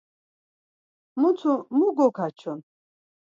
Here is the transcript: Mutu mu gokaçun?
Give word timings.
Mutu 1.19 1.53
mu 1.75 1.87
gokaçun? 1.97 2.59